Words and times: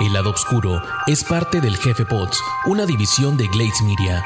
El 0.00 0.14
lado 0.14 0.30
oscuro 0.30 0.82
es 1.06 1.22
parte 1.22 1.60
del 1.60 1.76
Jefe 1.76 2.06
Pots, 2.06 2.42
una 2.64 2.86
división 2.86 3.36
de 3.36 3.46
Glades 3.48 3.82
Media. 3.82 4.24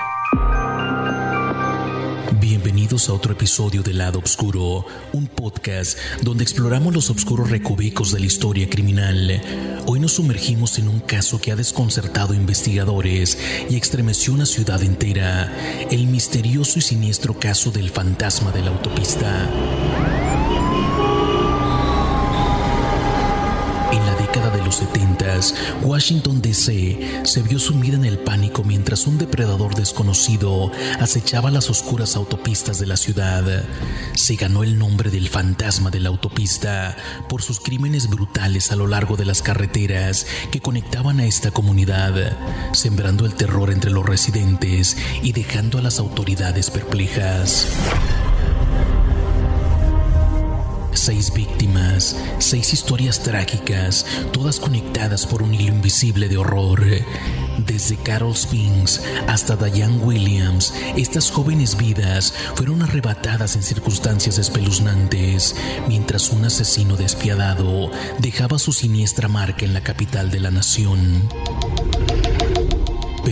Bienvenidos 2.41 3.09
a 3.09 3.13
otro 3.13 3.33
episodio 3.33 3.83
del 3.83 3.99
Lado 3.99 4.21
Oscuro, 4.21 4.87
un 5.13 5.27
podcast 5.27 5.99
donde 6.23 6.45
exploramos 6.45 6.95
los 6.95 7.11
oscuros 7.11 7.51
recovecos 7.51 8.13
de 8.13 8.21
la 8.21 8.27
historia 8.27 8.71
criminal. 8.71 9.43
Hoy 9.87 9.99
nos 9.99 10.13
sumergimos 10.13 10.79
en 10.79 10.89
un 10.89 11.01
caso 11.01 11.41
que 11.41 11.51
ha 11.51 11.57
desconcertado 11.57 12.35
investigadores 12.35 13.37
y 13.69 13.77
estremeció 13.77 14.33
una 14.33 14.47
ciudad 14.47 14.81
entera, 14.81 15.53
el 15.91 16.07
misterioso 16.07 16.79
y 16.79 16.83
siniestro 16.83 17.37
caso 17.41 17.73
del 17.73 17.91
fantasma 17.91 18.53
de 18.53 18.63
la 18.63 18.71
autopista. 18.71 19.51
70, 25.45 25.87
Washington 25.87 26.41
DC 26.41 27.25
se 27.25 27.43
vio 27.43 27.59
sumida 27.59 27.97
en 27.97 28.05
el 28.05 28.19
pánico 28.19 28.65
mientras 28.65 29.07
un 29.07 29.19
depredador 29.19 29.75
desconocido 29.75 30.71
acechaba 31.01 31.51
las 31.51 31.71
oscuras 31.71 32.17
autopistas 32.17 32.79
de 32.79 32.87
la 32.87 32.97
ciudad. 32.97 33.65
Se 34.15 34.37
ganó 34.37 34.63
el 34.63 34.79
nombre 34.79 35.11
del 35.11 35.29
fantasma 35.29 35.91
de 35.91 36.01
la 36.01 36.09
autopista 36.09 36.97
por 37.29 37.43
sus 37.43 37.61
crímenes 37.61 38.09
brutales 38.09 38.73
a 38.73 38.77
lo 38.77 38.87
largo 38.87 39.17
de 39.17 39.25
las 39.25 39.43
carreteras 39.43 40.27
que 40.51 40.61
conectaban 40.61 41.21
a 41.21 41.27
esta 41.27 41.51
comunidad, 41.51 42.37
sembrando 42.73 43.27
el 43.27 43.35
terror 43.35 43.71
entre 43.71 43.91
los 43.91 44.05
residentes 44.05 44.97
y 45.23 45.33
dejando 45.33 45.79
a 45.79 45.83
las 45.83 45.99
autoridades 45.99 46.71
perplejas. 46.71 47.67
Seis 50.95 51.33
víctimas, 51.35 52.17
seis 52.39 52.73
historias 52.73 53.23
trágicas, 53.23 54.07
todas 54.33 54.61
conectadas 54.61 55.27
por 55.27 55.43
un 55.43 55.53
hilo 55.53 55.75
invisible 55.75 56.29
de 56.29 56.37
horror. 56.39 56.81
Desde 57.59 57.97
Carol 57.97 58.35
Spinks 58.35 59.03
hasta 59.27 59.57
Diane 59.57 59.99
Williams, 59.99 60.73
estas 60.97 61.31
jóvenes 61.31 61.77
vidas 61.77 62.33
fueron 62.55 62.83
arrebatadas 62.83 63.57
en 63.57 63.63
circunstancias 63.63 64.39
espeluznantes, 64.39 65.57
mientras 65.89 66.31
un 66.31 66.45
asesino 66.45 66.97
despiadado 66.97 67.91
dejaba 68.19 68.59
su 68.59 68.73
siniestra 68.73 69.29
marca 69.29 69.65
en 69.65 69.75
la 69.75 69.83
capital 69.83 70.31
de 70.31 70.41
la 70.41 70.51
nación. 70.51 71.29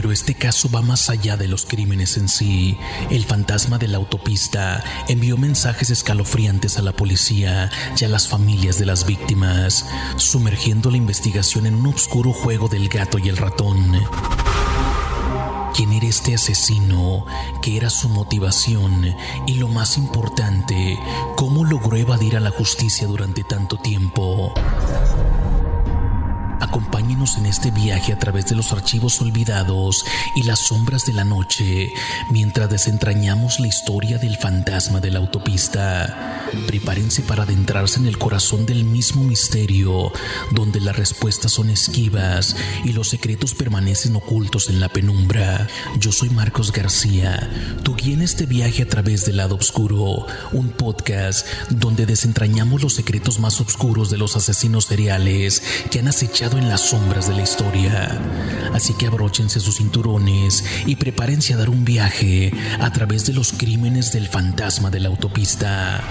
Pero 0.02 0.12
este 0.12 0.34
caso 0.34 0.68
va 0.68 0.82
más 0.82 1.10
allá 1.10 1.36
de 1.36 1.46
los 1.46 1.64
crímenes 1.64 2.16
en 2.16 2.28
sí. 2.28 2.76
El 3.08 3.24
fantasma 3.24 3.78
de 3.78 3.86
la 3.86 3.98
autopista 3.98 4.82
envió 5.06 5.36
mensajes 5.36 5.90
escalofriantes 5.90 6.76
a 6.76 6.82
la 6.82 6.90
policía 6.90 7.70
y 7.96 8.04
a 8.04 8.08
las 8.08 8.26
familias 8.26 8.80
de 8.80 8.86
las 8.86 9.06
víctimas, 9.06 9.86
sumergiendo 10.16 10.90
la 10.90 10.96
investigación 10.96 11.66
en 11.66 11.76
un 11.76 11.86
oscuro 11.86 12.32
juego 12.32 12.66
del 12.66 12.88
gato 12.88 13.18
y 13.18 13.28
el 13.28 13.36
ratón. 13.36 13.92
¿Quién 15.72 15.92
era 15.92 16.06
este 16.06 16.34
asesino? 16.34 17.24
¿Qué 17.62 17.76
era 17.76 17.88
su 17.88 18.08
motivación? 18.08 19.14
Y 19.46 19.54
lo 19.54 19.68
más 19.68 19.96
importante, 19.98 20.98
¿cómo 21.36 21.64
logró 21.64 21.96
evadir 21.96 22.36
a 22.36 22.40
la 22.40 22.50
justicia 22.50 23.06
durante 23.06 23.44
tanto 23.44 23.76
tiempo? 23.76 24.52
Acompáñenos 26.62 27.38
en 27.38 27.46
este 27.46 27.72
viaje 27.72 28.12
a 28.12 28.18
través 28.20 28.46
de 28.46 28.54
los 28.54 28.72
archivos 28.72 29.20
olvidados 29.20 30.04
y 30.36 30.44
las 30.44 30.60
sombras 30.60 31.04
de 31.06 31.12
la 31.12 31.24
noche 31.24 31.92
mientras 32.30 32.70
desentrañamos 32.70 33.58
la 33.58 33.66
historia 33.66 34.18
del 34.18 34.36
fantasma 34.36 35.00
de 35.00 35.10
la 35.10 35.18
autopista. 35.18 36.46
Prepárense 36.68 37.22
para 37.22 37.42
adentrarse 37.42 37.98
en 37.98 38.06
el 38.06 38.16
corazón 38.16 38.64
del 38.64 38.84
mismo 38.84 39.24
misterio, 39.24 40.12
donde 40.52 40.80
las 40.80 40.96
respuestas 40.96 41.50
son 41.50 41.68
esquivas 41.68 42.54
y 42.84 42.92
los 42.92 43.08
secretos 43.08 43.54
permanecen 43.54 44.14
ocultos 44.14 44.68
en 44.68 44.78
la 44.78 44.88
penumbra. 44.88 45.66
Yo 45.98 46.12
soy 46.12 46.30
Marcos 46.30 46.70
García, 46.70 47.50
tu 47.82 47.96
guía 47.96 48.14
en 48.14 48.22
este 48.22 48.46
viaje 48.46 48.84
a 48.84 48.88
través 48.88 49.24
del 49.24 49.38
lado 49.38 49.56
oscuro, 49.56 50.26
un 50.52 50.68
podcast 50.68 51.44
donde 51.70 52.06
desentrañamos 52.06 52.82
los 52.82 52.94
secretos 52.94 53.40
más 53.40 53.60
oscuros 53.60 54.10
de 54.10 54.18
los 54.18 54.36
asesinos 54.36 54.84
seriales 54.84 55.62
que 55.90 55.98
han 55.98 56.06
acechado 56.06 56.51
en 56.58 56.68
las 56.68 56.80
sombras 56.80 57.28
de 57.28 57.34
la 57.34 57.42
historia. 57.42 58.18
Así 58.72 58.94
que 58.94 59.06
abróchense 59.06 59.60
sus 59.60 59.76
cinturones 59.76 60.64
y 60.86 60.96
prepárense 60.96 61.54
a 61.54 61.56
dar 61.56 61.70
un 61.70 61.84
viaje 61.84 62.52
a 62.80 62.92
través 62.92 63.26
de 63.26 63.32
los 63.32 63.52
crímenes 63.52 64.12
del 64.12 64.28
fantasma 64.28 64.90
de 64.90 65.00
la 65.00 65.08
autopista. 65.08 66.02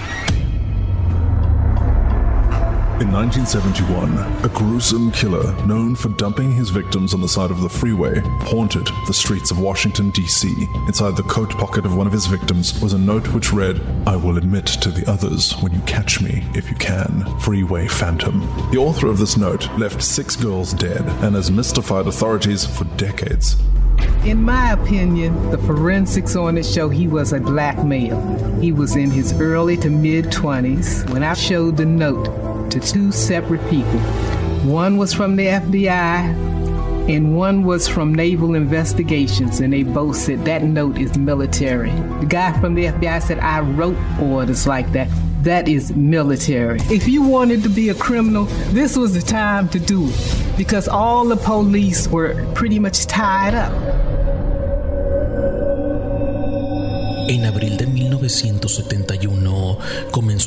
In 3.02 3.10
1971, 3.10 4.44
a 4.44 4.48
gruesome 4.50 5.10
killer 5.10 5.52
known 5.66 5.96
for 5.96 6.10
dumping 6.10 6.52
his 6.52 6.70
victims 6.70 7.12
on 7.12 7.20
the 7.20 7.28
side 7.28 7.50
of 7.50 7.60
the 7.60 7.68
freeway 7.68 8.20
haunted 8.42 8.86
the 9.08 9.12
streets 9.12 9.50
of 9.50 9.58
Washington, 9.58 10.10
D.C. 10.10 10.68
Inside 10.86 11.16
the 11.16 11.24
coat 11.24 11.50
pocket 11.50 11.84
of 11.84 11.96
one 11.96 12.06
of 12.06 12.12
his 12.12 12.26
victims 12.26 12.80
was 12.80 12.92
a 12.92 12.98
note 12.98 13.26
which 13.34 13.52
read, 13.52 13.80
I 14.06 14.14
will 14.14 14.38
admit 14.38 14.66
to 14.66 14.90
the 14.92 15.10
others 15.10 15.50
when 15.54 15.72
you 15.72 15.80
catch 15.80 16.20
me, 16.20 16.44
if 16.54 16.70
you 16.70 16.76
can. 16.76 17.24
Freeway 17.40 17.88
Phantom. 17.88 18.38
The 18.70 18.78
author 18.78 19.08
of 19.08 19.18
this 19.18 19.36
note 19.36 19.68
left 19.76 20.00
six 20.00 20.36
girls 20.36 20.72
dead 20.72 21.00
and 21.24 21.34
has 21.34 21.50
mystified 21.50 22.06
authorities 22.06 22.64
for 22.64 22.84
decades. 22.96 23.56
In 24.24 24.40
my 24.40 24.70
opinion, 24.70 25.50
the 25.50 25.58
forensics 25.58 26.36
on 26.36 26.56
it 26.56 26.64
show 26.64 26.88
he 26.88 27.08
was 27.08 27.32
a 27.32 27.40
black 27.40 27.84
male. 27.84 28.22
He 28.60 28.70
was 28.70 28.94
in 28.94 29.10
his 29.10 29.32
early 29.40 29.76
to 29.78 29.90
mid 29.90 30.26
20s 30.26 31.10
when 31.10 31.24
I 31.24 31.34
showed 31.34 31.76
the 31.76 31.86
note 31.86 32.51
to 32.72 32.80
two 32.80 33.12
separate 33.12 33.60
people. 33.68 34.00
One 34.64 34.96
was 34.96 35.12
from 35.12 35.36
the 35.36 35.46
FBI 35.46 36.52
and 37.08 37.36
one 37.36 37.64
was 37.64 37.88
from 37.88 38.14
Naval 38.14 38.54
Investigations, 38.54 39.60
and 39.60 39.72
they 39.72 39.82
both 39.82 40.16
said 40.16 40.44
that 40.44 40.62
note 40.62 40.98
is 40.98 41.18
military. 41.18 41.90
The 42.20 42.26
guy 42.26 42.58
from 42.60 42.74
the 42.74 42.84
FBI 42.84 43.20
said, 43.22 43.40
I 43.40 43.60
wrote 43.60 43.96
orders 44.20 44.66
like 44.66 44.90
that. 44.92 45.08
That 45.42 45.66
is 45.66 45.94
military. 45.96 46.78
If 46.82 47.08
you 47.08 47.22
wanted 47.22 47.64
to 47.64 47.68
be 47.68 47.88
a 47.88 47.94
criminal, 47.94 48.44
this 48.70 48.96
was 48.96 49.14
the 49.14 49.20
time 49.20 49.68
to 49.70 49.80
do 49.80 50.08
it 50.08 50.56
because 50.56 50.86
all 50.86 51.24
the 51.24 51.36
police 51.36 52.06
were 52.06 52.46
pretty 52.54 52.78
much 52.78 53.06
tied 53.06 53.54
up. 53.54 53.72
En 57.28 57.44
abril 57.44 57.76
de 57.76 57.86
1971 57.86 59.41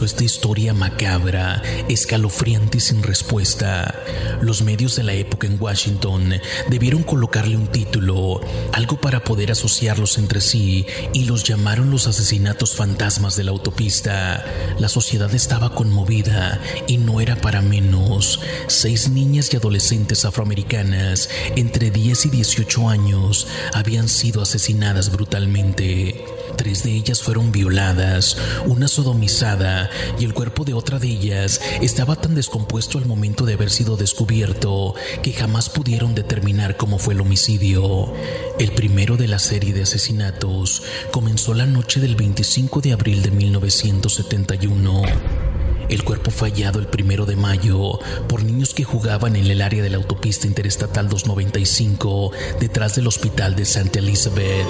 esta 0.06 0.24
historia 0.24 0.74
macabra, 0.74 1.62
escalofriante 1.90 2.78
y 2.78 2.82
sin 2.82 3.04
respuesta. 3.04 3.96
Los 4.42 4.62
medios 4.62 4.96
de 4.96 5.04
la 5.04 5.14
época 5.14 5.48
en 5.48 5.58
Washington 5.60 6.34
debieron 6.70 7.04
colocarle 7.04 7.58
un 7.58 7.68
título, 7.68 8.42
algo 8.74 9.02
para 9.02 9.24
poder 9.24 9.52
asociarlos 9.52 10.18
entre 10.18 10.42
sí, 10.42 10.86
y 11.14 11.26
los 11.26 11.44
llamaron 11.44 11.92
los 11.92 12.08
asesinatos 12.08 12.76
fantasmas 12.76 13.36
de 13.36 13.44
la 13.44 13.52
autopista. 13.52 14.46
La 14.80 14.90
sociedad 14.90 15.34
estaba 15.34 15.74
conmovida 15.74 16.62
y 16.88 16.98
no 16.98 17.22
era 17.22 17.36
para 17.36 17.62
menos. 17.62 18.40
Seis 18.68 19.10
niñas 19.10 19.54
y 19.54 19.58
adolescentes 19.58 20.26
afroamericanas 20.26 21.30
entre 21.56 21.92
10 21.92 22.28
y 22.28 22.30
18 22.30 22.90
años 22.90 23.48
habían 23.74 24.08
sido 24.08 24.42
asesinadas 24.42 25.12
brutalmente. 25.12 26.35
Tres 26.58 26.84
de 26.84 26.92
ellas 26.92 27.22
fueron 27.22 27.52
violadas, 27.52 28.38
una 28.66 28.88
sodomizada 28.88 29.90
y 30.20 30.26
el 30.26 30.34
cuerpo 30.34 30.64
de 30.64 30.74
otra 30.74 31.00
de 31.00 31.08
ellas 31.08 31.62
estaba 31.82 32.16
tan 32.16 32.36
descompuesto 32.36 32.98
al 32.98 33.06
momento 33.06 33.46
de 33.46 33.54
haber 33.54 33.70
sido 33.70 33.98
descubierto 33.98 34.96
que 35.22 35.34
jamás 35.34 35.70
pudieron 35.70 36.16
determinar 36.16 36.78
cómo 36.78 36.98
fue 36.98 37.14
el 37.14 37.22
homicidio. 37.22 38.14
El 38.60 38.72
primero 38.72 39.18
de 39.18 39.28
la 39.28 39.40
serie 39.40 39.74
de 39.74 39.84
asesinatos 39.84 40.84
comenzó 41.12 41.54
la 41.54 41.66
noche 41.66 42.00
del 42.00 42.16
25 42.16 42.82
de 42.82 42.94
abril 42.94 43.22
de 43.22 43.32
1971. 43.32 45.45
El 45.90 46.04
cuerpo 46.04 46.32
fue 46.32 46.50
hallado 46.50 46.80
el 46.80 46.88
primero 46.88 47.26
de 47.26 47.36
mayo 47.36 48.00
por 48.28 48.44
niños 48.44 48.74
que 48.74 48.84
jugaban 48.84 49.36
en 49.36 49.46
el 49.46 49.62
área 49.62 49.84
de 49.84 49.90
la 49.90 49.98
autopista 49.98 50.48
interestatal 50.48 51.10
295 51.10 52.32
detrás 52.60 52.96
del 52.96 53.08
hospital 53.08 53.56
de 53.56 53.66
Santa 53.66 54.00
Elizabeth. 54.00 54.66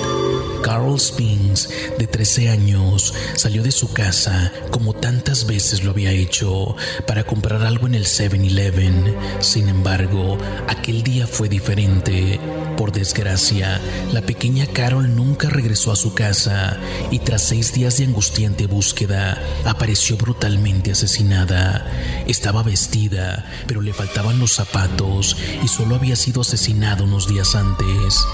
Carl 0.64 1.00
Spinks, 1.00 1.70
de 1.98 2.08
13 2.08 2.50
años, 2.50 3.14
salió 3.36 3.64
de 3.64 3.72
su 3.72 3.94
casa, 3.94 4.52
como 4.72 4.94
tantas 4.94 5.46
veces 5.46 5.84
lo 5.84 5.92
había 5.92 6.12
hecho, 6.12 6.76
para 7.06 7.24
comprar 7.24 7.64
algo 7.64 7.88
en 7.88 7.96
el 7.96 8.06
7-Eleven. 8.06 9.16
Sin 9.40 9.70
embargo, 9.70 10.38
aquel 10.68 11.04
día 11.04 11.28
fue 11.28 11.50
diferente. 11.50 12.40
Por 12.78 12.92
desgracia, 12.92 13.80
la 14.12 14.22
pequeña 14.22 14.68
Carol 14.68 15.16
nunca 15.16 15.50
regresó 15.50 15.92
a 15.92 15.96
su 15.96 16.14
casa 16.14 16.78
y 17.10 17.20
tras 17.20 17.44
seis 17.44 17.74
días 17.74 17.98
de 17.98 18.06
angustiante 18.06 18.68
búsqueda, 18.68 19.42
apareció 19.64 20.18
brutalmente 20.18 20.92
asesinada. 20.92 21.86
Estaba 22.28 22.64
vestida, 22.64 23.46
pero 23.68 23.82
le 23.82 23.94
faltaban 23.94 24.40
los 24.40 24.54
zapatos 24.54 25.38
y 25.64 25.68
solo 25.68 25.96
había 25.96 26.16
sido 26.16 26.42
asesinada 26.42 27.04
unos 27.04 27.28
días 27.28 27.56
antes. 27.56 28.26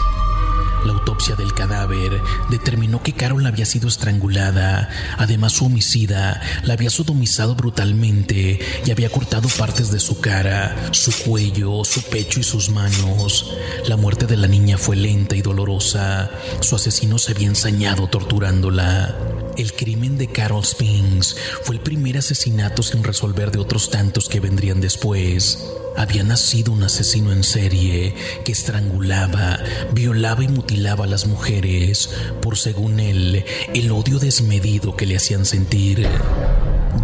La 0.85 0.93
autopsia 0.93 1.35
del 1.35 1.53
cadáver 1.53 2.21
determinó 2.49 3.03
que 3.03 3.13
Carol 3.13 3.45
había 3.45 3.65
sido 3.65 3.87
estrangulada. 3.87 4.89
Además, 5.17 5.53
su 5.53 5.65
homicida 5.65 6.41
la 6.63 6.73
había 6.73 6.89
sodomizado 6.89 7.55
brutalmente 7.55 8.59
y 8.85 8.91
había 8.91 9.09
cortado 9.09 9.47
partes 9.49 9.91
de 9.91 9.99
su 9.99 10.19
cara, 10.19 10.75
su 10.91 11.11
cuello, 11.23 11.83
su 11.83 12.01
pecho 12.03 12.39
y 12.39 12.43
sus 12.43 12.69
manos. 12.69 13.55
La 13.87 13.97
muerte 13.97 14.25
de 14.25 14.37
la 14.37 14.47
niña 14.47 14.77
fue 14.77 14.95
lenta 14.95 15.35
y 15.35 15.41
dolorosa. 15.41 16.31
Su 16.61 16.75
asesino 16.75 17.17
se 17.19 17.31
había 17.31 17.47
ensañado 17.47 18.07
torturándola. 18.07 19.40
El 19.57 19.73
crimen 19.73 20.17
de 20.17 20.27
Carol 20.27 20.63
Spinks 20.63 21.35
fue 21.63 21.75
el 21.75 21.81
primer 21.81 22.17
asesinato 22.17 22.83
sin 22.83 23.03
resolver 23.03 23.51
de 23.51 23.59
otros 23.59 23.89
tantos 23.89 24.29
que 24.29 24.39
vendrían 24.39 24.81
después 24.81 25.59
había 25.97 26.23
nacido 26.23 26.71
un 26.71 26.83
asesino 26.83 27.31
en 27.31 27.43
serie 27.43 28.15
que 28.45 28.51
estrangulaba, 28.51 29.59
violaba 29.93 30.43
y 30.43 30.47
mutilaba 30.47 31.05
a 31.05 31.07
las 31.07 31.27
mujeres 31.27 32.09
por, 32.41 32.57
según 32.57 32.99
él, 32.99 33.43
el 33.73 33.91
odio 33.91 34.19
desmedido 34.19 34.95
que 34.95 35.05
le 35.05 35.17
hacían 35.17 35.45
sentir. 35.45 36.07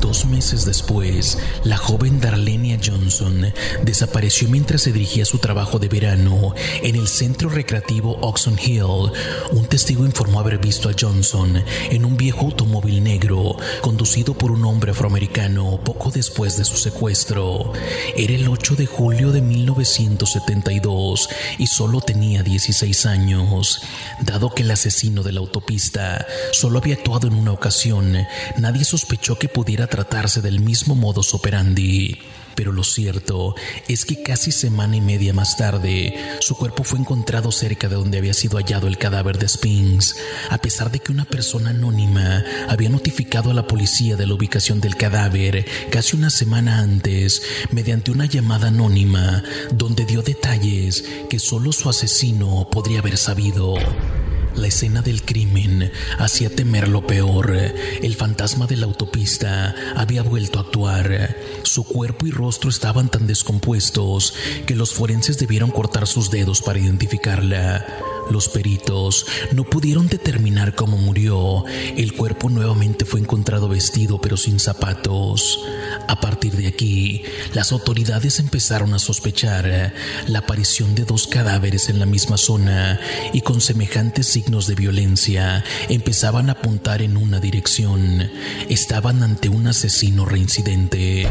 Dos 0.01 0.25
meses 0.25 0.63
después, 0.63 1.39
la 1.63 1.75
joven 1.75 2.19
Darlenia 2.19 2.79
Johnson 2.83 3.51
desapareció 3.83 4.47
mientras 4.47 4.83
se 4.83 4.91
dirigía 4.91 5.23
a 5.23 5.25
su 5.25 5.39
trabajo 5.39 5.79
de 5.79 5.87
verano 5.87 6.53
en 6.83 6.95
el 6.95 7.07
centro 7.07 7.49
recreativo 7.49 8.17
Oxon 8.21 8.59
Hill. 8.63 9.11
Un 9.51 9.65
testigo 9.67 10.05
informó 10.05 10.39
haber 10.39 10.59
visto 10.59 10.87
a 10.89 10.93
Johnson 10.97 11.63
en 11.89 12.05
un 12.05 12.15
viejo 12.15 12.45
automóvil 12.45 13.03
negro 13.03 13.57
conducido 13.81 14.37
por 14.37 14.51
un 14.51 14.65
hombre 14.65 14.91
afroamericano 14.91 15.79
poco 15.83 16.11
después 16.11 16.57
de 16.57 16.65
su 16.65 16.77
secuestro. 16.77 17.73
Era 18.15 18.33
el 18.33 18.47
8 18.47 18.75
de 18.75 18.85
julio 18.85 19.31
de 19.31 19.41
1972 19.41 21.29
y 21.57 21.65
solo 21.67 22.01
tenía 22.01 22.43
16 22.43 23.05
años. 23.07 23.81
Dado 24.21 24.51
que 24.53 24.61
el 24.61 24.71
asesino 24.71 25.23
de 25.23 25.31
la 25.31 25.39
autopista 25.39 26.25
solo 26.51 26.77
había 26.79 26.95
actuado 26.95 27.27
en 27.27 27.33
una 27.33 27.51
ocasión, 27.51 28.15
nadie 28.57 28.85
sospechó 28.85 29.39
que 29.39 29.49
pudiera 29.49 29.86
tratarse 29.87 30.41
del 30.41 30.59
mismo 30.59 30.95
modus 30.95 31.33
operandi. 31.33 32.19
Pero 32.57 32.71
lo 32.71 32.83
cierto 32.83 33.53
es 33.87 34.03
que 34.03 34.23
casi 34.23 34.51
semana 34.51 34.95
y 34.95 35.01
media 35.01 35.31
más 35.31 35.57
tarde, 35.57 36.15
su 36.39 36.57
cuerpo 36.57 36.83
fue 36.83 36.97
encontrado 36.97 37.51
cerca 37.51 37.87
de 37.87 37.93
donde 37.93 38.17
había 38.17 38.33
sido 38.33 38.57
hallado 38.57 38.87
el 38.87 38.97
cadáver 38.97 39.37
de 39.37 39.47
Spinks, 39.47 40.15
a 40.49 40.57
pesar 40.57 40.89
de 40.89 40.97
que 40.97 41.11
una 41.11 41.25
persona 41.25 41.69
anónima 41.69 42.43
había 42.67 42.89
notificado 42.89 43.51
a 43.51 43.53
la 43.53 43.67
policía 43.67 44.15
de 44.15 44.25
la 44.25 44.33
ubicación 44.33 44.81
del 44.81 44.95
cadáver 44.95 45.67
casi 45.91 46.15
una 46.15 46.31
semana 46.31 46.79
antes 46.79 47.43
mediante 47.69 48.09
una 48.09 48.25
llamada 48.25 48.69
anónima 48.69 49.43
donde 49.71 50.05
dio 50.05 50.23
detalles 50.23 51.03
que 51.29 51.37
solo 51.37 51.71
su 51.71 51.89
asesino 51.89 52.67
podría 52.71 52.99
haber 52.99 53.17
sabido. 53.17 53.75
La 54.57 54.67
escena 54.67 55.03
del 55.03 55.21
crimen 55.21 55.91
hacía 56.17 56.49
temer 56.49 56.87
lo 56.87 57.05
peor. 57.05 57.55
El 58.01 58.15
fantasma 58.15 58.65
de 58.65 58.75
la 58.75 58.87
autopista 58.87 59.75
había 59.95 60.23
vuelto 60.23 60.57
a 60.57 60.63
actuar. 60.63 61.37
Su 61.61 61.83
cuerpo 61.83 62.25
y 62.25 62.31
rostro 62.31 62.71
estaban 62.71 63.09
tan 63.09 63.27
descompuestos 63.27 64.33
que 64.65 64.75
los 64.75 64.95
forenses 64.95 65.37
debieron 65.37 65.69
cortar 65.69 66.07
sus 66.07 66.31
dedos 66.31 66.63
para 66.63 66.79
identificarla. 66.79 67.85
Los 68.29 68.49
peritos 68.49 69.25
no 69.53 69.63
pudieron 69.63 70.07
determinar 70.07 70.75
cómo 70.75 70.97
murió. 70.97 71.63
El 71.95 72.13
cuerpo 72.13 72.49
nuevamente 72.49 73.05
fue 73.05 73.19
encontrado 73.19 73.67
vestido 73.67 74.19
pero 74.19 74.37
sin 74.37 74.59
zapatos. 74.59 75.59
A 76.07 76.19
partir 76.19 76.55
de 76.55 76.67
aquí, 76.67 77.23
las 77.53 77.71
autoridades 77.71 78.39
empezaron 78.39 78.93
a 78.93 78.99
sospechar 78.99 79.93
la 80.27 80.39
aparición 80.39 80.95
de 80.95 81.05
dos 81.05 81.27
cadáveres 81.27 81.89
en 81.89 81.99
la 81.99 82.05
misma 82.05 82.37
zona 82.37 82.99
y 83.33 83.41
con 83.41 83.61
semejantes 83.61 84.27
signos 84.27 84.67
de 84.67 84.75
violencia 84.75 85.63
empezaban 85.89 86.49
a 86.49 86.53
apuntar 86.53 87.01
en 87.01 87.17
una 87.17 87.39
dirección. 87.39 88.29
Estaban 88.69 89.23
ante 89.23 89.49
un 89.49 89.67
asesino 89.67 90.25
reincidente. 90.25 91.27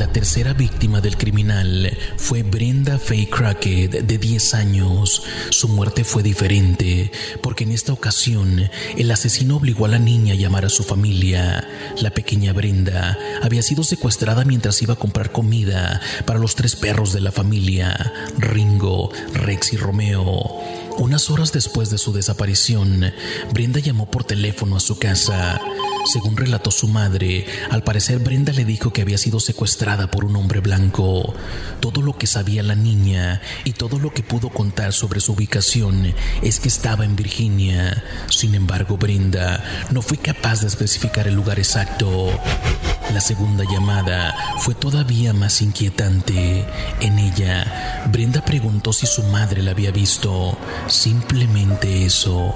La 0.00 0.10
tercera 0.10 0.54
víctima 0.54 1.02
del 1.02 1.18
criminal 1.18 1.94
fue 2.16 2.42
Brenda 2.42 2.98
Faye 2.98 3.28
Crockett, 3.28 3.90
de 3.90 4.16
10 4.16 4.54
años. 4.54 5.22
Su 5.50 5.68
muerte 5.68 6.04
fue 6.04 6.22
diferente, 6.22 7.12
porque 7.42 7.64
en 7.64 7.72
esta 7.72 7.92
ocasión 7.92 8.70
el 8.96 9.10
asesino 9.10 9.56
obligó 9.56 9.84
a 9.84 9.88
la 9.88 9.98
niña 9.98 10.32
a 10.32 10.36
llamar 10.38 10.64
a 10.64 10.70
su 10.70 10.84
familia. 10.84 11.68
La 12.00 12.12
pequeña 12.12 12.54
Brenda 12.54 13.18
había 13.42 13.60
sido 13.60 13.84
secuestrada 13.84 14.46
mientras 14.46 14.80
iba 14.80 14.94
a 14.94 14.98
comprar 14.98 15.32
comida 15.32 16.00
para 16.24 16.38
los 16.38 16.54
tres 16.54 16.76
perros 16.76 17.12
de 17.12 17.20
la 17.20 17.30
familia, 17.30 18.14
Ringo, 18.38 19.12
Rex 19.34 19.74
y 19.74 19.76
Romeo. 19.76 20.62
Unas 21.00 21.30
horas 21.30 21.50
después 21.50 21.88
de 21.88 21.96
su 21.96 22.12
desaparición, 22.12 23.10
Brenda 23.54 23.80
llamó 23.80 24.10
por 24.10 24.24
teléfono 24.24 24.76
a 24.76 24.80
su 24.80 24.98
casa. 24.98 25.58
Según 26.04 26.36
relató 26.36 26.70
su 26.70 26.88
madre, 26.88 27.46
al 27.70 27.82
parecer 27.82 28.18
Brenda 28.18 28.52
le 28.52 28.66
dijo 28.66 28.92
que 28.92 29.00
había 29.00 29.16
sido 29.16 29.40
secuestrada 29.40 30.10
por 30.10 30.26
un 30.26 30.36
hombre 30.36 30.60
blanco. 30.60 31.32
Todo 31.80 32.02
lo 32.02 32.18
que 32.18 32.26
sabía 32.26 32.62
la 32.62 32.74
niña 32.74 33.40
y 33.64 33.72
todo 33.72 33.98
lo 33.98 34.12
que 34.12 34.22
pudo 34.22 34.50
contar 34.50 34.92
sobre 34.92 35.20
su 35.20 35.32
ubicación 35.32 36.14
es 36.42 36.60
que 36.60 36.68
estaba 36.68 37.06
en 37.06 37.16
Virginia. 37.16 38.04
Sin 38.28 38.54
embargo, 38.54 38.98
Brenda 38.98 39.64
no 39.90 40.02
fue 40.02 40.18
capaz 40.18 40.60
de 40.60 40.66
especificar 40.66 41.26
el 41.26 41.34
lugar 41.34 41.58
exacto. 41.58 42.30
La 43.12 43.20
segunda 43.20 43.64
llamada 43.64 44.34
fue 44.58 44.74
todavía 44.74 45.32
más 45.32 45.62
inquietante. 45.62 46.64
En 47.00 47.18
ella, 47.18 48.06
Brenda 48.06 48.40
preguntó 48.40 48.92
si 48.92 49.06
su 49.06 49.24
madre 49.24 49.62
la 49.62 49.72
había 49.72 49.90
visto. 49.90 50.56
Simplemente 50.86 52.04
eso. 52.06 52.54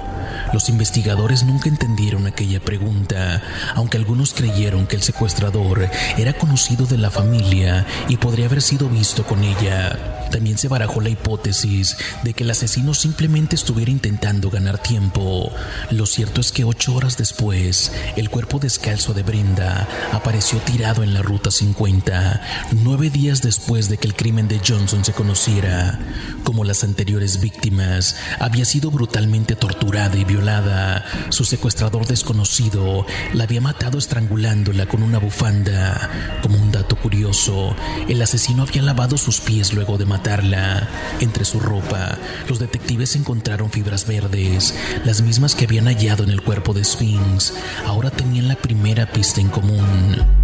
Los 0.53 0.69
investigadores 0.69 1.43
nunca 1.43 1.67
entendieron 1.67 2.25
aquella 2.25 2.61
pregunta, 2.61 3.41
aunque 3.75 3.97
algunos 3.97 4.33
creyeron 4.33 4.87
que 4.87 4.95
el 4.95 5.03
secuestrador 5.03 5.89
era 6.17 6.33
conocido 6.33 6.85
de 6.85 6.97
la 6.97 7.11
familia 7.11 7.85
y 8.07 8.15
podría 8.15 8.45
haber 8.45 8.61
sido 8.61 8.87
visto 8.87 9.25
con 9.25 9.43
ella. 9.43 10.13
También 10.31 10.57
se 10.57 10.67
barajó 10.67 11.01
la 11.01 11.09
hipótesis 11.09 11.97
de 12.23 12.33
que 12.33 12.43
el 12.43 12.51
asesino 12.51 12.93
simplemente 12.93 13.55
estuviera 13.55 13.91
intentando 13.91 14.49
ganar 14.49 14.79
tiempo. 14.79 15.51
Lo 15.91 16.05
cierto 16.05 16.41
es 16.41 16.51
que 16.51 16.63
ocho 16.63 16.95
horas 16.95 17.17
después, 17.17 17.91
el 18.15 18.29
cuerpo 18.29 18.59
descalzo 18.59 19.13
de 19.13 19.23
Brenda 19.23 19.87
apareció 20.11 20.44
tirado 20.53 21.01
en 21.01 21.15
la 21.15 21.23
Ruta 21.23 21.49
50, 21.49 22.41
nueve 22.83 23.09
días 23.09 23.41
después 23.41 23.89
de 23.89 23.97
que 23.97 24.07
el 24.07 24.15
crimen 24.15 24.47
de 24.47 24.61
Johnson 24.65 25.03
se 25.03 25.11
conociera. 25.11 25.99
Como 26.43 26.63
las 26.63 26.83
anteriores 26.83 27.41
víctimas, 27.41 28.15
había 28.39 28.63
sido 28.63 28.91
brutalmente 28.91 29.55
torturada 29.55 30.15
y 30.15 30.23
violada. 30.23 31.03
Su 31.29 31.45
secuestrador 31.45 32.05
desconocido 32.05 33.07
la 33.33 33.45
había 33.45 33.59
matado 33.59 33.97
estrangulándola 33.97 34.85
con 34.85 35.01
una 35.01 35.17
bufanda. 35.17 36.11
Como 36.43 36.59
un 36.59 36.71
dato 36.71 36.95
curioso, 36.95 37.75
el 38.07 38.21
asesino 38.21 38.63
había 38.63 38.83
lavado 38.83 39.17
sus 39.17 39.41
pies 39.41 39.73
luego 39.73 39.97
de 39.97 40.05
matarla. 40.05 40.87
Entre 41.21 41.43
su 41.43 41.59
ropa, 41.59 42.19
los 42.47 42.59
detectives 42.59 43.15
encontraron 43.15 43.71
fibras 43.71 44.05
verdes, 44.05 44.75
las 45.05 45.21
mismas 45.21 45.55
que 45.55 45.65
habían 45.65 45.85
hallado 45.85 46.23
en 46.23 46.29
el 46.29 46.43
cuerpo 46.43 46.73
de 46.73 46.83
Sphinx. 46.83 47.53
Ahora 47.87 48.11
tenían 48.11 48.47
la 48.47 48.55
primera 48.55 49.11
pista 49.11 49.41
en 49.41 49.49
común. 49.49 50.34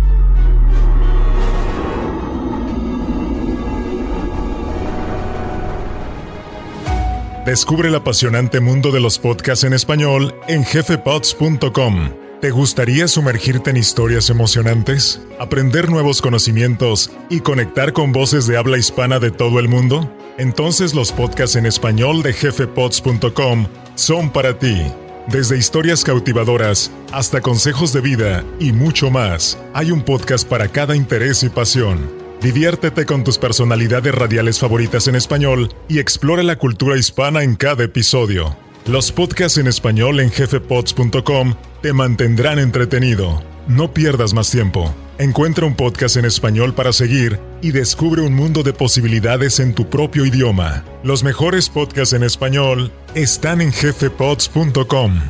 Descubre 7.46 7.90
el 7.90 7.96
apasionante 7.96 8.60
mundo 8.60 8.92
de 8.92 9.00
los 9.00 9.18
podcasts 9.18 9.64
en 9.64 9.74
español 9.74 10.36
en 10.48 10.64
jefepods.com. 10.64 12.12
¿Te 12.40 12.52
gustaría 12.52 13.08
sumergirte 13.08 13.72
en 13.72 13.78
historias 13.78 14.30
emocionantes, 14.30 15.20
aprender 15.40 15.90
nuevos 15.90 16.22
conocimientos 16.22 17.10
y 17.32 17.40
conectar 17.40 17.94
con 17.94 18.12
voces 18.12 18.46
de 18.46 18.58
habla 18.58 18.78
hispana 18.78 19.18
de 19.18 19.32
todo 19.32 19.60
el 19.60 19.70
mundo? 19.70 20.16
Entonces 20.38 20.94
los 20.94 21.12
podcasts 21.12 21.56
en 21.56 21.66
español 21.66 22.22
de 22.22 22.34
jefepods.com 22.34 23.66
son 23.96 24.32
para 24.32 24.60
ti. 24.60 24.80
Desde 25.28 25.58
historias 25.58 26.04
cautivadoras 26.04 26.92
hasta 27.12 27.42
consejos 27.42 27.92
de 27.92 28.02
vida 28.02 28.44
y 28.60 28.72
mucho 28.72 29.10
más, 29.10 29.58
hay 29.74 29.90
un 29.90 30.04
podcast 30.04 30.48
para 30.48 30.68
cada 30.68 30.96
interés 30.96 31.42
y 31.42 31.50
pasión. 31.50 32.21
Diviértete 32.42 33.06
con 33.06 33.24
tus 33.24 33.38
personalidades 33.38 34.16
radiales 34.16 34.58
favoritas 34.58 35.08
en 35.08 35.16
español 35.16 35.70
y 35.88 36.00
explora 36.00 36.42
la 36.42 36.58
cultura 36.58 36.98
hispana 36.98 37.44
en 37.44 37.56
cada 37.56 37.84
episodio. 37.84 38.58
Los 38.88 39.12
podcasts 39.12 39.60
en 39.60 39.68
español 39.68 40.20
en 40.20 40.32
jefepods.com 40.32 41.54
te 41.84 41.94
mantendrán 41.94 42.58
entretenido. 42.58 43.44
No 43.68 43.94
pierdas 43.94 44.34
más 44.34 44.50
tiempo. 44.50 44.92
Encuentra 45.20 45.68
un 45.68 45.76
podcast 45.76 46.18
en 46.18 46.26
español 46.26 46.74
para 46.74 46.94
seguir 46.94 47.40
y 47.62 47.74
descubre 47.74 48.24
un 48.24 48.34
mundo 48.34 48.64
de 48.64 48.74
posibilidades 48.74 49.60
en 49.60 49.76
tu 49.76 49.88
propio 49.88 50.26
idioma. 50.26 50.84
Los 51.04 51.24
mejores 51.24 51.70
podcasts 51.70 52.14
en 52.14 52.24
español 52.24 52.92
están 53.14 53.62
en 53.62 53.72
jefepods.com. 53.72 55.22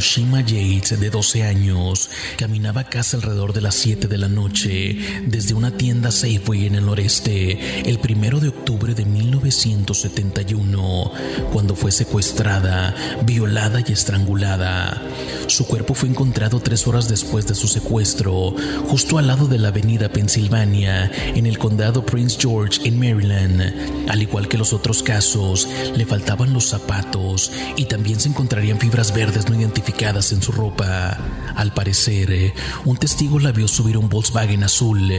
Nenoshima 0.00 0.40
Yates, 0.40 0.98
de 0.98 1.10
12 1.10 1.42
años, 1.42 2.08
caminaba 2.38 2.80
a 2.80 2.88
casa 2.88 3.18
alrededor 3.18 3.52
de 3.52 3.60
las 3.60 3.74
7 3.74 4.08
de 4.08 4.16
la 4.16 4.28
noche 4.28 4.96
desde 5.26 5.52
una 5.52 5.72
tienda 5.72 6.10
Safeway 6.10 6.64
en 6.64 6.76
el 6.76 6.86
noreste 6.86 7.82
el 7.86 7.98
primero 7.98 8.40
de 8.40 8.48
octubre 8.48 8.94
de 8.94 9.04
1971, 9.04 11.12
cuando 11.52 11.76
fue 11.76 11.92
secuestrada, 11.92 12.94
violada 13.26 13.84
y 13.86 13.92
estrangulada. 13.92 15.02
Su 15.48 15.66
cuerpo 15.66 15.92
fue 15.92 16.08
encontrado 16.08 16.60
tres 16.60 16.86
horas 16.86 17.06
después 17.06 17.46
de 17.46 17.54
su 17.54 17.68
secuestro, 17.68 18.54
justo 18.86 19.18
al 19.18 19.26
lado 19.26 19.48
de 19.48 19.58
la 19.58 19.68
avenida 19.68 20.08
Pensilvania, 20.08 21.12
en 21.34 21.44
el 21.44 21.58
condado 21.58 22.06
Prince 22.06 22.38
George, 22.40 22.88
en 22.88 22.98
Maryland. 22.98 24.08
Al 24.08 24.22
igual 24.22 24.48
que 24.48 24.56
los 24.56 24.72
otros 24.72 25.02
casos, 25.02 25.68
le 25.94 26.06
faltaban 26.06 26.54
los 26.54 26.68
zapatos 26.68 27.52
y 27.76 27.84
también 27.84 28.18
se 28.18 28.30
encontrarían 28.30 28.80
fibras 28.80 29.12
verdes 29.12 29.50
no 29.50 29.60
identificadas 29.60 29.89
en 29.98 30.42
su 30.42 30.52
ropa. 30.52 31.18
Al 31.56 31.74
parecer, 31.74 32.54
un 32.84 32.96
testigo 32.96 33.38
la 33.38 33.52
vio 33.52 33.66
subir 33.68 33.98
un 33.98 34.08
Volkswagen 34.08 34.62
azul 34.62 35.12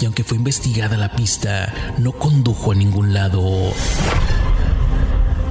y 0.00 0.04
aunque 0.04 0.22
fue 0.22 0.36
investigada 0.36 0.96
la 0.96 1.12
pista, 1.12 1.72
no 1.98 2.12
condujo 2.12 2.72
a 2.72 2.74
ningún 2.74 3.14
lado. 3.14 3.72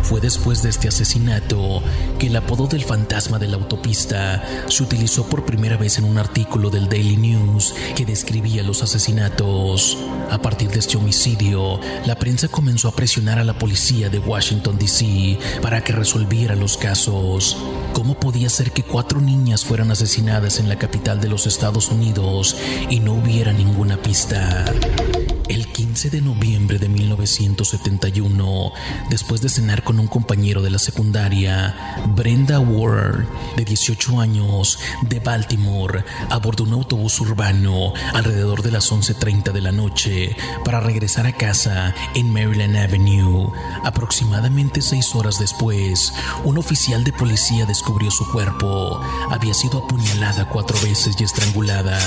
Fue 0.08 0.22
después 0.22 0.64
de 0.64 0.70
este 0.70 0.88
asesinato 0.88 1.84
que 2.18 2.28
el 2.28 2.36
apodo 2.38 2.66
del 2.68 2.86
fantasma 2.86 3.40
de 3.40 3.50
la 3.50 3.58
autopista 3.58 4.42
se 4.70 4.82
utilizó 4.82 5.26
por 5.28 5.44
primera 5.44 5.76
vez 5.76 5.98
en 5.98 6.06
un 6.06 6.18
artículo 6.18 6.70
del 6.70 6.88
Daily 6.88 7.18
News 7.18 7.76
que 7.94 8.06
describía 8.06 8.64
los 8.64 8.82
asesinatos. 8.82 9.98
A 10.32 10.42
partir 10.42 10.70
de 10.70 10.80
este 10.80 10.96
homicidio, 10.96 11.82
la 12.06 12.16
prensa 12.16 12.48
comenzó 12.48 12.88
a 12.88 12.96
presionar 12.96 13.38
a 13.38 13.44
la 13.44 13.60
policía 13.60 14.10
de 14.10 14.20
Washington, 14.20 14.78
D.C. 14.78 15.38
para 15.62 15.84
que 15.84 15.92
resolviera 15.92 16.56
los 16.56 16.78
casos. 16.78 17.58
¿Cómo 17.92 18.18
podía 18.18 18.50
ser 18.50 18.72
que 18.72 18.84
cuatro 18.84 19.20
niñas 19.20 19.66
fueran 19.66 19.92
asesinadas 19.92 20.62
en 20.62 20.70
la 20.70 20.78
capital 20.78 21.20
de 21.20 21.28
los 21.28 21.48
Estados 21.48 21.90
Unidos 21.90 22.56
y 22.90 23.02
no 23.02 23.12
hubiera 23.12 23.52
ninguna 23.52 24.02
pista? 24.02 24.64
El 25.50 25.68
15 25.68 26.10
de 26.10 26.22
noviembre 26.22 26.78
de 26.78 26.90
1971, 26.90 28.74
después 29.10 29.40
de 29.40 29.48
cenar 29.48 29.82
con 29.84 29.98
un 29.98 30.08
compañero 30.08 30.62
de 30.62 30.70
la 30.70 30.78
secundaria, 30.78 31.74
Brenda 32.16 32.60
Ward, 32.60 33.26
de 33.56 33.64
18 33.64 34.20
años, 34.20 34.78
de 35.04 35.22
Baltimore, 35.22 36.04
abordó 36.30 36.66
un 36.66 36.74
autobús 36.74 37.22
urbano 37.22 37.94
alrededor 38.14 38.62
de 38.62 38.72
las 38.72 38.92
11.30 38.92 39.54
de 39.54 39.62
la 39.62 39.72
noche 39.72 40.36
para 40.66 40.82
regresar 40.82 41.26
a 41.26 41.32
casa 41.32 41.96
en 42.14 42.34
Maryland 42.34 42.76
Avenue. 42.76 43.50
Aproximadamente 43.86 44.82
seis 44.82 45.16
horas 45.16 45.40
después, 45.40 46.14
un 46.44 46.58
oficial 46.58 47.06
de 47.06 47.14
policía 47.14 47.66
descubrió 47.66 48.12
su 48.12 48.30
cuerpo. 48.32 49.00
Había 49.32 49.54
sido 49.54 49.86
apuñalada 49.86 50.50
cuatro 50.50 50.78
veces 50.82 51.16
y 51.18 51.24
estrangulada. 51.24 51.98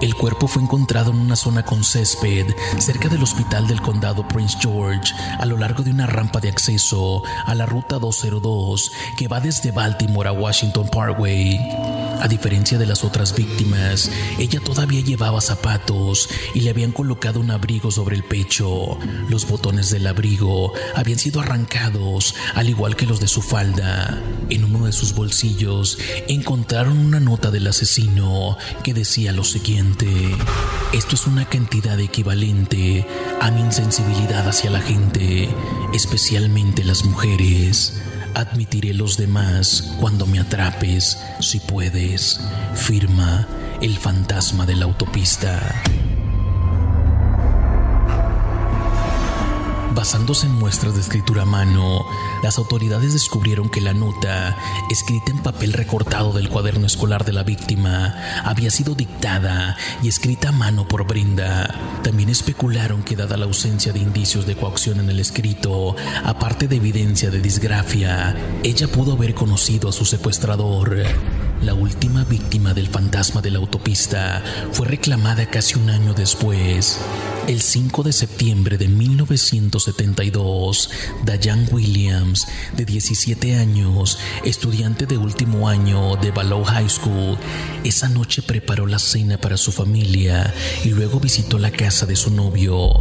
El 0.00 0.14
cuerpo 0.14 0.46
fue 0.46 0.62
encontrado 0.62 1.10
en 1.10 1.18
una 1.18 1.34
zona 1.34 1.64
con 1.64 1.82
césped 1.82 2.54
cerca 2.78 3.08
del 3.08 3.22
hospital 3.22 3.66
del 3.66 3.80
condado 3.80 4.26
Prince 4.28 4.56
George, 4.60 5.12
a 5.38 5.44
lo 5.44 5.56
largo 5.56 5.82
de 5.82 5.90
una 5.90 6.06
rampa 6.06 6.40
de 6.40 6.48
acceso 6.48 7.22
a 7.46 7.54
la 7.56 7.66
ruta 7.66 7.98
202 7.98 8.92
que 9.16 9.26
va 9.26 9.40
desde 9.40 9.72
Baltimore 9.72 10.28
a 10.28 10.32
Washington 10.32 10.88
Parkway. 10.88 11.97
A 12.20 12.28
diferencia 12.28 12.78
de 12.78 12.86
las 12.86 13.04
otras 13.04 13.34
víctimas, 13.34 14.10
ella 14.38 14.60
todavía 14.60 15.00
llevaba 15.00 15.40
zapatos 15.40 16.28
y 16.54 16.60
le 16.60 16.70
habían 16.70 16.92
colocado 16.92 17.40
un 17.40 17.50
abrigo 17.50 17.90
sobre 17.90 18.16
el 18.16 18.24
pecho. 18.24 18.98
Los 19.28 19.46
botones 19.46 19.90
del 19.90 20.06
abrigo 20.06 20.72
habían 20.94 21.18
sido 21.18 21.40
arrancados, 21.40 22.34
al 22.54 22.68
igual 22.68 22.96
que 22.96 23.06
los 23.06 23.20
de 23.20 23.28
su 23.28 23.40
falda. 23.40 24.20
En 24.50 24.64
uno 24.64 24.86
de 24.86 24.92
sus 24.92 25.14
bolsillos 25.14 25.98
encontraron 26.26 26.98
una 26.98 27.20
nota 27.20 27.50
del 27.50 27.66
asesino 27.66 28.56
que 28.82 28.94
decía 28.94 29.32
lo 29.32 29.44
siguiente. 29.44 30.08
Esto 30.92 31.14
es 31.14 31.26
una 31.26 31.44
cantidad 31.48 31.98
equivalente 32.00 33.06
a 33.40 33.50
mi 33.50 33.60
insensibilidad 33.60 34.48
hacia 34.48 34.70
la 34.70 34.80
gente, 34.80 35.48
especialmente 35.92 36.84
las 36.84 37.04
mujeres. 37.04 37.94
Admitiré 38.34 38.94
los 38.94 39.16
demás 39.16 39.94
cuando 40.00 40.26
me 40.26 40.40
atrapes, 40.40 41.22
si 41.40 41.60
puedes. 41.60 42.40
Firma 42.74 43.46
el 43.80 43.96
fantasma 43.96 44.66
de 44.66 44.76
la 44.76 44.84
autopista. 44.84 45.82
Basándose 49.98 50.46
en 50.46 50.52
muestras 50.52 50.94
de 50.94 51.00
escritura 51.00 51.42
a 51.42 51.44
mano, 51.44 52.06
las 52.44 52.56
autoridades 52.56 53.14
descubrieron 53.14 53.68
que 53.68 53.80
la 53.80 53.94
nota, 53.94 54.56
escrita 54.90 55.32
en 55.32 55.38
papel 55.38 55.72
recortado 55.72 56.32
del 56.32 56.48
cuaderno 56.48 56.86
escolar 56.86 57.24
de 57.24 57.32
la 57.32 57.42
víctima, 57.42 58.14
había 58.44 58.70
sido 58.70 58.94
dictada 58.94 59.76
y 60.00 60.06
escrita 60.06 60.50
a 60.50 60.52
mano 60.52 60.86
por 60.86 61.04
Brenda. 61.04 61.74
También 62.04 62.28
especularon 62.28 63.02
que 63.02 63.16
dada 63.16 63.36
la 63.36 63.46
ausencia 63.46 63.92
de 63.92 63.98
indicios 63.98 64.46
de 64.46 64.54
coacción 64.54 65.00
en 65.00 65.10
el 65.10 65.18
escrito, 65.18 65.96
aparte 66.24 66.68
de 66.68 66.76
evidencia 66.76 67.30
de 67.30 67.40
disgrafia, 67.40 68.36
ella 68.62 68.86
pudo 68.86 69.14
haber 69.14 69.34
conocido 69.34 69.88
a 69.88 69.92
su 69.92 70.04
secuestrador. 70.04 70.96
La 71.60 71.74
última 71.74 72.22
víctima 72.22 72.72
del 72.72 72.86
fantasma 72.86 73.42
de 73.42 73.50
la 73.50 73.58
autopista 73.58 74.44
fue 74.70 74.86
reclamada 74.86 75.46
casi 75.46 75.76
un 75.76 75.90
año 75.90 76.14
después. 76.14 77.00
El 77.48 77.60
5 77.60 78.04
de 78.04 78.12
septiembre 78.12 78.78
de 78.78 78.86
1972, 79.92 80.90
Diane 81.24 81.66
Williams, 81.70 82.46
de 82.76 82.84
17 82.84 83.56
años, 83.56 84.18
estudiante 84.44 85.06
de 85.06 85.16
último 85.16 85.68
año 85.68 86.16
de 86.16 86.30
Ballow 86.30 86.64
High 86.64 86.90
School, 86.90 87.38
esa 87.84 88.08
noche 88.08 88.42
preparó 88.42 88.86
la 88.86 88.98
cena 88.98 89.38
para 89.38 89.56
su 89.56 89.72
familia 89.72 90.52
y 90.84 90.90
luego 90.90 91.20
visitó 91.20 91.58
la 91.58 91.70
casa 91.70 92.06
de 92.06 92.16
su 92.16 92.30
novio 92.30 93.00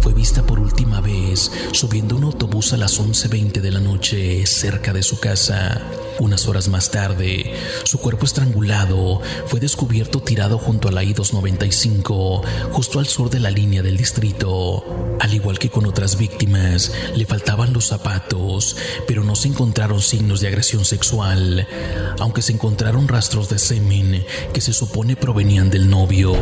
fue 0.00 0.14
vista 0.14 0.46
por 0.46 0.60
última 0.60 1.00
vez 1.00 1.50
subiendo 1.72 2.16
un 2.16 2.24
autobús 2.24 2.72
a 2.72 2.76
las 2.76 3.00
11.20 3.00 3.60
de 3.60 3.70
la 3.72 3.80
noche 3.80 4.46
cerca 4.46 4.92
de 4.92 5.02
su 5.02 5.18
casa. 5.18 5.82
Unas 6.20 6.48
horas 6.48 6.68
más 6.68 6.90
tarde, 6.90 7.54
su 7.84 7.98
cuerpo 7.98 8.26
estrangulado 8.26 9.20
fue 9.46 9.60
descubierto 9.60 10.20
tirado 10.20 10.58
junto 10.58 10.88
a 10.88 10.92
la 10.92 11.04
I-295, 11.04 12.42
justo 12.72 12.98
al 12.98 13.06
sur 13.06 13.30
de 13.30 13.38
la 13.38 13.50
línea 13.50 13.82
del 13.82 13.96
distrito. 13.96 15.16
Al 15.20 15.32
igual 15.32 15.60
que 15.60 15.70
con 15.70 15.86
otras 15.86 16.18
víctimas, 16.18 16.92
le 17.14 17.24
faltaban 17.24 17.72
los 17.72 17.86
zapatos, 17.86 18.76
pero 19.06 19.22
no 19.22 19.36
se 19.36 19.48
encontraron 19.48 20.02
signos 20.02 20.40
de 20.40 20.48
agresión 20.48 20.84
sexual, 20.84 21.68
aunque 22.18 22.42
se 22.42 22.52
encontraron 22.52 23.06
rastros 23.06 23.48
de 23.48 23.58
semen 23.60 24.24
que 24.52 24.60
se 24.60 24.72
supone 24.72 25.14
provenían 25.14 25.70
del 25.70 25.88
novio. 25.88 26.34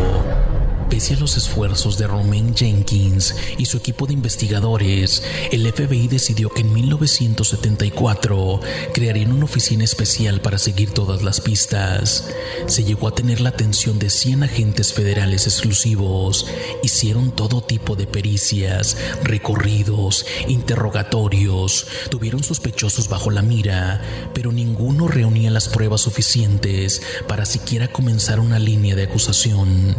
Pese 0.90 1.14
a 1.14 1.18
los 1.18 1.36
esfuerzos 1.36 1.98
de 1.98 2.06
Romain 2.06 2.54
Jenkins 2.54 3.34
y 3.58 3.66
su 3.66 3.76
equipo 3.76 4.06
de 4.06 4.12
investigadores, 4.12 5.22
el 5.50 5.70
FBI 5.70 6.06
decidió 6.06 6.48
que 6.48 6.60
en 6.60 6.72
1974 6.72 8.60
crearían 8.94 9.32
una 9.32 9.46
oficina 9.46 9.82
especial 9.82 10.40
para 10.40 10.58
seguir 10.58 10.92
todas 10.92 11.22
las 11.22 11.40
pistas. 11.40 12.28
Se 12.66 12.84
llegó 12.84 13.08
a 13.08 13.14
tener 13.14 13.40
la 13.40 13.48
atención 13.48 13.98
de 13.98 14.10
100 14.10 14.44
agentes 14.44 14.92
federales 14.92 15.46
exclusivos. 15.46 16.46
Hicieron 16.84 17.32
todo 17.32 17.62
tipo 17.62 17.96
de 17.96 18.06
pericias, 18.06 18.96
recorridos, 19.24 20.24
interrogatorios. 20.46 21.88
Tuvieron 22.10 22.44
sospechosos 22.44 23.08
bajo 23.08 23.32
la 23.32 23.42
mira, 23.42 24.30
pero 24.32 24.52
ninguno 24.52 25.08
reunía 25.08 25.50
las 25.50 25.68
pruebas 25.68 26.02
suficientes 26.02 27.02
para 27.26 27.44
siquiera 27.44 27.88
comenzar 27.88 28.38
una 28.38 28.60
línea 28.60 28.94
de 28.94 29.02
acusación. 29.02 29.96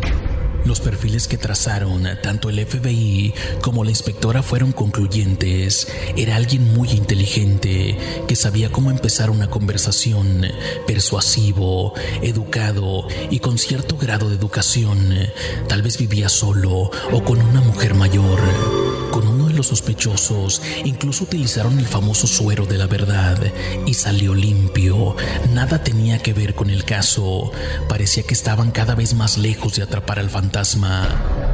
Los 0.67 0.81
perfiles 0.81 1.29
que 1.29 1.37
trazaron 1.37 2.05
tanto 2.21 2.49
el 2.49 2.59
FBI 2.65 3.33
como 3.61 3.85
la 3.85 3.89
inspectora 3.89 4.43
fueron 4.43 4.73
concluyentes. 4.73 5.87
Era 6.17 6.35
alguien 6.35 6.73
muy 6.73 6.89
inteligente 6.89 7.97
que 8.27 8.35
sabía 8.35 8.69
cómo 8.69 8.91
empezar 8.91 9.29
una 9.29 9.49
conversación, 9.49 10.45
persuasivo, 10.85 11.93
educado 12.21 13.07
y 13.29 13.39
con 13.39 13.57
cierto 13.57 13.95
grado 13.95 14.27
de 14.27 14.35
educación. 14.35 15.15
Tal 15.69 15.83
vez 15.83 15.97
vivía 15.97 16.27
solo 16.27 16.91
o 17.13 17.23
con 17.23 17.41
una 17.41 17.61
mujer 17.61 17.93
mayor. 17.93 18.41
Con 19.09 19.25
de 19.29 19.36
los 19.57 19.67
sospechosos 19.67 20.61
incluso 20.85 21.23
utilizaron 21.23 21.79
el 21.79 21.87
famoso 21.87 22.27
suero 22.27 22.65
de 22.65 22.77
la 22.77 22.87
verdad 22.87 23.37
y 23.85 23.93
salió 23.93 24.33
limpio. 24.33 25.15
Nada 25.53 25.83
tenía 25.83 26.19
que 26.19 26.33
ver 26.33 26.55
con 26.55 26.69
el 26.69 26.85
caso. 26.85 27.51
Parecía 27.89 28.23
que 28.23 28.33
estaban 28.33 28.71
cada 28.71 28.95
vez 28.95 29.13
más 29.13 29.37
lejos 29.37 29.75
de 29.75 29.83
atrapar 29.83 30.19
al 30.19 30.29
fantasma. 30.29 31.46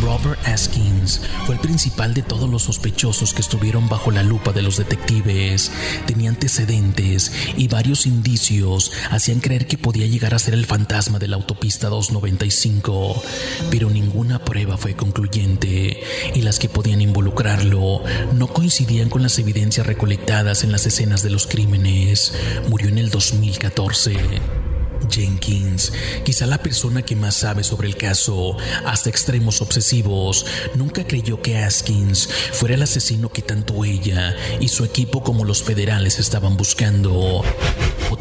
Robert 0.00 0.38
Askins 0.46 1.20
fue 1.46 1.54
el 1.54 1.60
principal 1.60 2.14
de 2.14 2.22
todos 2.22 2.48
los 2.48 2.62
sospechosos 2.62 3.32
que 3.32 3.40
estuvieron 3.40 3.88
bajo 3.88 4.10
la 4.10 4.22
lupa 4.22 4.52
de 4.52 4.62
los 4.62 4.76
detectives. 4.76 5.70
Tenía 6.06 6.30
antecedentes 6.30 7.32
y 7.56 7.68
varios 7.68 8.06
indicios 8.06 8.92
hacían 9.10 9.40
creer 9.40 9.66
que 9.66 9.78
podía 9.78 10.06
llegar 10.06 10.34
a 10.34 10.38
ser 10.38 10.54
el 10.54 10.66
fantasma 10.66 11.18
de 11.18 11.28
la 11.28 11.36
autopista 11.36 11.88
295, 11.88 13.22
pero 13.70 13.90
ninguna 13.90 14.44
prueba 14.44 14.76
fue 14.76 14.94
concluyente 14.94 16.02
y 16.34 16.42
las 16.42 16.58
que 16.58 16.68
podían 16.68 17.00
involucrarlo 17.00 18.02
no 18.34 18.46
coincidían 18.48 19.08
con 19.08 19.22
las 19.22 19.38
evidencias 19.38 19.86
recolectadas 19.86 20.64
en 20.64 20.72
las 20.72 20.86
escenas 20.86 21.22
de 21.22 21.30
los 21.30 21.46
crímenes. 21.46 22.32
Murió 22.68 22.88
en 22.88 22.98
el 22.98 23.10
2014. 23.10 24.65
Jenkins, 25.10 25.92
quizá 26.24 26.46
la 26.46 26.58
persona 26.58 27.02
que 27.02 27.16
más 27.16 27.36
sabe 27.36 27.64
sobre 27.64 27.88
el 27.88 27.96
caso, 27.96 28.56
hasta 28.84 29.10
extremos 29.10 29.60
obsesivos, 29.60 30.46
nunca 30.74 31.06
creyó 31.06 31.40
que 31.40 31.58
Askins 31.58 32.28
fuera 32.52 32.74
el 32.74 32.82
asesino 32.82 33.30
que 33.30 33.42
tanto 33.42 33.84
ella 33.84 34.34
y 34.60 34.68
su 34.68 34.84
equipo 34.84 35.22
como 35.22 35.44
los 35.44 35.62
federales 35.62 36.18
estaban 36.18 36.56
buscando. 36.56 37.42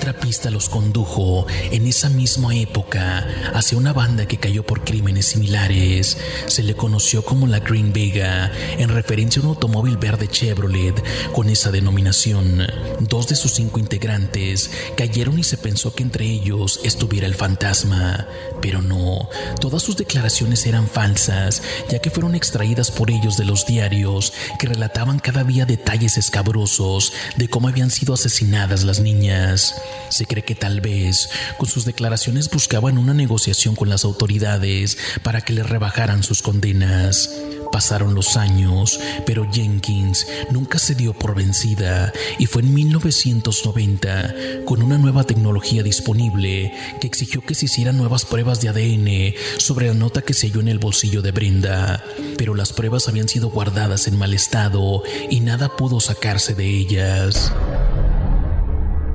Otra 0.05 0.19
pista 0.19 0.51
los 0.51 0.69
condujo 0.69 1.47
en 1.71 1.87
esa 1.87 2.09
misma 2.09 2.55
época 2.55 3.25
hacia 3.55 3.75
una 3.75 3.91
banda 3.91 4.27
que 4.27 4.37
cayó 4.37 4.63
por 4.63 4.83
crímenes 4.83 5.25
similares. 5.25 6.19
Se 6.45 6.61
le 6.61 6.75
conoció 6.75 7.25
como 7.25 7.47
la 7.47 7.57
Green 7.57 7.91
Vega, 7.91 8.51
en 8.77 8.89
referencia 8.89 9.41
a 9.41 9.45
un 9.45 9.49
automóvil 9.49 9.97
verde 9.97 10.27
Chevrolet 10.27 11.03
con 11.31 11.49
esa 11.49 11.71
denominación. 11.71 12.67
Dos 12.99 13.29
de 13.29 13.35
sus 13.35 13.53
cinco 13.53 13.79
integrantes 13.79 14.69
cayeron 14.95 15.39
y 15.39 15.43
se 15.43 15.57
pensó 15.57 15.95
que 15.95 16.03
entre 16.03 16.25
ellos 16.25 16.81
estuviera 16.83 17.25
el 17.25 17.33
fantasma, 17.33 18.27
pero 18.61 18.83
no, 18.83 19.27
todas 19.59 19.81
sus 19.81 19.97
declaraciones 19.97 20.67
eran 20.67 20.87
falsas, 20.87 21.63
ya 21.89 21.97
que 21.97 22.11
fueron 22.11 22.35
extraídas 22.35 22.91
por 22.91 23.09
ellos 23.09 23.37
de 23.37 23.45
los 23.45 23.65
diarios 23.65 24.33
que 24.59 24.67
relataban 24.67 25.17
cada 25.17 25.43
día 25.43 25.65
detalles 25.65 26.19
escabrosos 26.19 27.11
de 27.37 27.47
cómo 27.47 27.69
habían 27.69 27.89
sido 27.89 28.13
asesinadas 28.13 28.83
las 28.83 28.99
niñas. 28.99 29.73
Se 30.09 30.25
cree 30.25 30.43
que 30.43 30.55
tal 30.55 30.81
vez 30.81 31.29
con 31.57 31.67
sus 31.67 31.85
declaraciones 31.85 32.49
buscaban 32.49 32.97
una 32.97 33.13
negociación 33.13 33.75
con 33.75 33.89
las 33.89 34.05
autoridades 34.05 34.97
para 35.23 35.41
que 35.41 35.53
le 35.53 35.63
rebajaran 35.63 36.23
sus 36.23 36.41
condenas. 36.41 37.29
Pasaron 37.71 38.15
los 38.15 38.37
años, 38.37 38.99
pero 39.25 39.51
Jenkins 39.51 40.27
nunca 40.49 40.79
se 40.79 40.95
dio 40.95 41.13
por 41.13 41.35
vencida 41.35 42.13
y 42.39 42.45
fue 42.45 42.61
en 42.61 42.73
1990, 42.73 44.35
con 44.65 44.81
una 44.81 44.97
nueva 44.97 45.23
tecnología 45.25 45.83
disponible, 45.83 46.73
que 47.01 47.07
exigió 47.07 47.41
que 47.41 47.55
se 47.55 47.65
hicieran 47.65 47.97
nuevas 47.97 48.25
pruebas 48.25 48.61
de 48.61 48.69
ADN 48.69 49.35
sobre 49.59 49.87
la 49.87 49.93
nota 49.93 50.21
que 50.21 50.33
se 50.33 50.47
halló 50.47 50.61
en 50.61 50.69
el 50.69 50.79
bolsillo 50.79 51.21
de 51.21 51.31
Brenda. 51.31 52.03
Pero 52.37 52.55
las 52.55 52.71
pruebas 52.71 53.07
habían 53.07 53.27
sido 53.27 53.49
guardadas 53.49 54.07
en 54.07 54.17
mal 54.17 54.33
estado 54.33 55.03
y 55.29 55.41
nada 55.41 55.75
pudo 55.75 55.99
sacarse 55.99 56.53
de 56.53 56.69
ellas. 56.69 57.51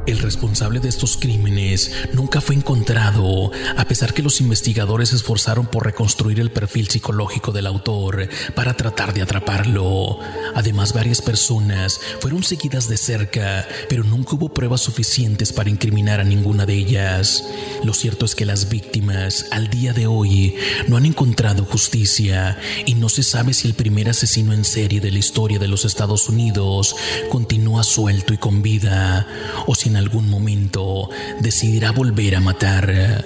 El 0.07 0.19
responsable 0.19 0.81
de 0.81 0.89
estos 0.89 1.19
crímenes 1.19 1.93
nunca 2.15 2.41
fue 2.41 2.57
encontrado, 2.57 3.53
a 3.77 3.85
pesar 3.85 4.15
que 4.15 4.23
los 4.23 4.41
investigadores 4.41 5.11
se 5.11 5.17
esforzaron 5.17 5.67
por 5.67 5.85
reconstruir 5.85 6.41
el 6.41 6.51
perfil 6.51 6.89
psicológico 6.89 7.53
del 7.53 7.67
autor 7.67 8.29
para 8.55 8.75
tratar 8.75 9.13
de 9.13 9.23
atraparlo. 9.23 10.19
Además, 10.55 10.95
varias 10.95 11.21
personas 11.21 12.01
fueron 12.21 12.43
seguidas 12.43 12.89
de 12.89 12.97
cerca, 12.97 13.69
pero 13.89 14.03
nunca 14.03 14.35
hubo 14.35 14.53
pruebas 14.55 14.81
suficientes 14.81 15.53
para 15.53 15.71
incriminar 15.71 16.19
a 16.19 16.25
ninguna 16.25 16.67
de 16.67 16.75
ellas. 16.75 17.45
Lo 17.85 17.93
cierto 17.93 18.25
es 18.25 18.35
que 18.35 18.47
las 18.47 18.69
víctimas, 18.69 19.47
al 19.51 19.69
día 19.69 19.93
de 19.93 20.07
hoy, 20.07 20.57
no 20.89 20.97
han 20.97 21.07
encontrado 21.07 21.65
justicia 21.65 22.59
y 22.87 22.95
no 22.95 23.11
se 23.11 23.23
sabe 23.23 23.53
si 23.53 23.69
el 23.69 23.75
primer 23.75 24.09
asesino 24.09 24.55
en 24.55 24.65
serie 24.65 25.01
de 25.01 25.13
la 25.13 25.19
historia 25.19 25.59
de 25.59 25.69
los 25.69 25.85
Estados 25.85 26.29
Unidos 26.29 26.97
continúa 27.29 27.85
suelto 27.85 28.33
y 28.33 28.39
con 28.39 28.63
vida, 28.63 29.27
o 29.67 29.75
si 29.75 29.91
en 29.91 29.97
algún 30.01 30.29
momento 30.29 31.09
decidirá 31.41 31.93
volver 31.93 32.35
a 32.35 32.41
matar. 32.41 33.25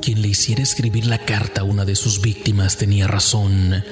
Quien 0.00 0.22
le 0.22 0.28
hiciera 0.28 0.62
escribir 0.62 1.06
la 1.06 1.18
carta 1.18 1.60
a 1.60 1.64
una 1.64 1.84
de 1.84 1.94
sus 1.94 2.20
víctimas 2.20 2.76
tenía 2.76 3.06
razón. 3.06 3.84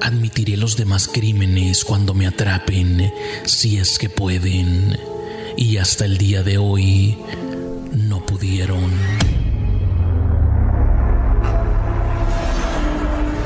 Admitiré 0.00 0.56
los 0.56 0.76
demás 0.76 1.08
crímenes 1.08 1.84
cuando 1.84 2.14
me 2.14 2.26
atrapen, 2.26 3.12
si 3.44 3.78
es 3.78 3.98
que 3.98 4.08
pueden. 4.08 4.98
Y 5.56 5.78
hasta 5.78 6.04
el 6.04 6.16
día 6.16 6.42
de 6.42 6.58
hoy 6.58 7.18
no 7.92 8.24
pudieron. 8.24 9.37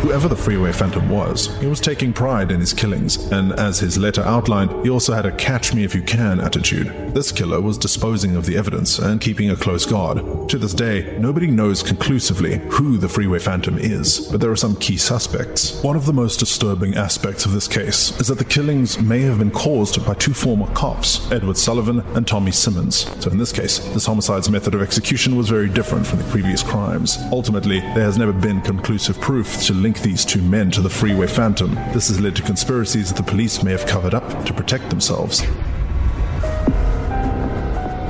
Whoever 0.02 0.26
the 0.26 0.34
freeway 0.34 0.72
phantom 0.72 1.08
was, 1.08 1.56
he 1.60 1.66
was 1.68 1.78
taking 1.78 2.12
pride 2.12 2.50
in 2.50 2.58
his 2.58 2.72
killings, 2.72 3.30
and 3.30 3.52
as 3.52 3.78
his 3.78 3.96
letter 3.96 4.22
outlined, 4.22 4.84
he 4.84 4.90
also 4.90 5.14
had 5.14 5.26
a 5.26 5.36
catch 5.36 5.72
me 5.74 5.84
if 5.84 5.94
you 5.94 6.02
can 6.02 6.40
attitude. 6.40 7.14
This 7.14 7.30
killer 7.30 7.60
was 7.60 7.78
disposing 7.78 8.34
of 8.34 8.44
the 8.44 8.56
evidence 8.56 8.98
and 8.98 9.20
keeping 9.20 9.50
a 9.50 9.56
close 9.56 9.86
guard. 9.86 10.48
To 10.48 10.58
this 10.58 10.74
day, 10.74 11.16
nobody 11.20 11.46
knows 11.46 11.84
conclusively 11.84 12.58
who 12.70 12.98
the 12.98 13.08
freeway 13.08 13.38
phantom 13.38 13.78
is, 13.78 14.26
but 14.28 14.40
there 14.40 14.50
are 14.50 14.56
some 14.56 14.74
key 14.74 14.96
suspects. 14.96 15.80
One 15.84 15.94
of 15.94 16.04
the 16.04 16.12
most 16.12 16.40
disturbing 16.40 16.96
aspects 16.96 17.46
of 17.46 17.52
this 17.52 17.68
case 17.68 18.18
is 18.18 18.26
that 18.26 18.38
the 18.38 18.44
killings 18.44 19.00
may 19.00 19.20
have 19.20 19.38
been 19.38 19.52
caused 19.52 20.04
by 20.04 20.14
two 20.14 20.34
former 20.34 20.66
cops, 20.74 21.30
Edward 21.30 21.56
Sullivan 21.56 22.00
and 22.16 22.26
Tommy 22.26 22.50
Simmons. 22.50 23.06
So 23.22 23.30
in 23.30 23.38
this 23.38 23.52
case, 23.52 23.78
this 23.94 24.06
homicide's 24.06 24.50
method 24.50 24.74
of 24.74 24.82
execution 24.82 25.36
was 25.36 25.48
very 25.48 25.68
different 25.68 26.08
from 26.08 26.18
the 26.18 26.30
previous 26.30 26.64
crimes. 26.64 27.18
Ultimately, 27.30 27.78
there 27.78 28.02
has 28.02 28.18
never 28.18 28.32
been 28.32 28.60
conclusive 28.62 29.20
proof 29.20 29.62
to 29.66 29.72
link 29.74 29.91
link 29.92 30.02
these 30.02 30.24
two 30.24 30.40
men 30.40 30.70
to 30.70 30.81
the 30.81 30.88
freeway 30.88 31.26
phantom. 31.26 31.74
This 31.92 32.09
has 32.09 32.18
led 32.18 32.35
to 32.37 32.42
conspiracies 32.42 33.12
that 33.12 33.22
the 33.22 33.31
police 33.31 33.62
may 33.62 33.72
have 33.72 33.85
covered 33.85 34.14
up 34.14 34.46
to 34.46 34.55
protect 34.55 34.88
themselves. 34.88 35.42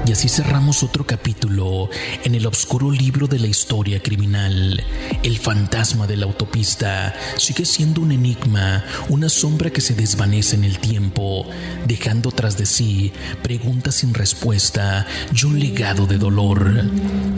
Y 0.04 0.10
así 0.10 0.28
cerramos 0.28 0.82
otro 0.82 1.06
capítulo 1.06 1.88
en 2.24 2.34
el 2.34 2.46
oscuro 2.46 2.90
libro 2.90 3.28
de 3.28 3.38
la 3.38 3.46
historia 3.46 4.02
criminal. 4.02 4.82
El 5.22 5.38
fantasma 5.38 6.08
de 6.08 6.16
la 6.16 6.26
autopista 6.26 7.14
sigue 7.36 7.64
siendo 7.64 8.00
un 8.00 8.10
enigma, 8.10 8.84
una 9.08 9.28
sombra 9.28 9.70
que 9.70 9.80
se 9.80 9.94
desvanece 9.94 10.56
en 10.56 10.64
el 10.64 10.80
tiempo, 10.80 11.46
dejando 11.86 12.32
tras 12.32 12.58
de 12.58 12.66
sí 12.66 13.12
preguntas 13.42 13.96
sin 13.96 14.12
respuesta 14.12 15.06
y 15.32 15.46
un 15.46 15.60
legado 15.60 16.08
de 16.08 16.18
dolor. 16.18 16.84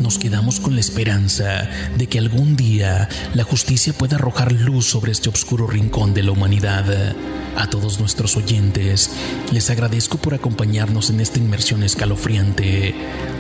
Nos 0.00 0.18
quedamos 0.18 0.58
con 0.58 0.74
la 0.74 0.80
esperanza 0.80 1.68
de 1.98 2.06
que 2.06 2.18
algún 2.18 2.56
día 2.56 3.10
la 3.34 3.44
justicia 3.44 3.92
pueda 3.92 4.16
arrojar 4.16 4.52
luz 4.52 4.86
sobre 4.86 5.12
este 5.12 5.28
oscuro 5.28 5.66
rincón 5.66 6.14
de 6.14 6.22
la 6.22 6.32
humanidad. 6.32 7.14
A 7.56 7.68
todos 7.68 8.00
nuestros 8.00 8.36
oyentes, 8.36 9.10
les 9.52 9.70
agradezco 9.70 10.18
por 10.18 10.34
acompañarnos 10.34 11.10
en 11.10 11.20
esta 11.20 11.38
inmersión 11.38 11.84
escalofriante. 11.84 12.53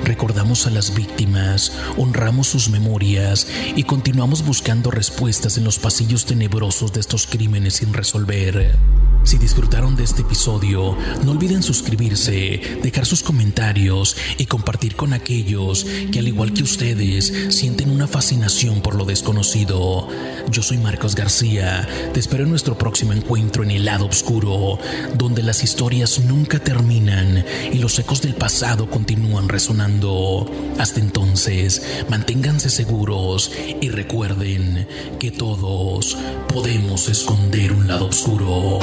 Recordamos 0.04 0.66
a 0.66 0.70
las 0.70 0.94
víctimas, 0.94 1.72
honramos 1.96 2.48
sus 2.48 2.68
memorias 2.68 3.46
y 3.74 3.84
continuamos 3.84 4.44
buscando 4.44 4.90
respuestas 4.90 5.56
en 5.56 5.64
los 5.64 5.78
pasillos 5.78 6.26
tenebrosos 6.26 6.92
de 6.92 7.00
estos 7.00 7.26
crímenes 7.26 7.74
sin 7.74 7.92
resolver. 7.92 8.76
Si 9.24 9.38
disfrutaron 9.38 9.96
de 9.96 10.04
este 10.04 10.20
episodio, 10.20 10.96
no 11.24 11.32
olviden 11.32 11.62
suscribirse, 11.62 12.60
dejar 12.82 13.06
sus 13.06 13.22
comentarios 13.22 14.16
y 14.36 14.44
compartir 14.44 14.96
con 14.96 15.14
aquellos 15.14 15.86
que 16.12 16.18
al 16.18 16.28
igual 16.28 16.52
que 16.52 16.62
ustedes 16.62 17.32
sienten 17.48 17.90
una 17.90 18.06
fascinación 18.06 18.82
por 18.82 18.94
lo 18.94 19.06
desconocido. 19.06 20.08
Yo 20.50 20.62
soy 20.62 20.76
Marcos 20.76 21.14
García, 21.14 21.88
te 22.12 22.20
espero 22.20 22.44
en 22.44 22.50
nuestro 22.50 22.76
próximo 22.76 23.14
encuentro 23.14 23.62
en 23.62 23.70
el 23.70 23.86
lado 23.86 24.06
oscuro, 24.06 24.78
donde 25.16 25.42
las 25.42 25.64
historias 25.64 26.20
nunca 26.20 26.58
terminan 26.58 27.46
y 27.72 27.78
los 27.78 27.98
ecos 27.98 28.20
del 28.20 28.34
pasado 28.34 28.90
continúan 28.90 29.48
resonando. 29.48 30.50
Hasta 30.78 31.00
entonces, 31.00 31.82
manténganse 32.10 32.68
seguros 32.68 33.52
y 33.80 33.88
recuerden 33.88 34.86
que 35.18 35.30
todos 35.30 36.18
podemos 36.48 37.08
esconder 37.08 37.72
un 37.72 37.88
lado 37.88 38.06
oscuro. 38.06 38.80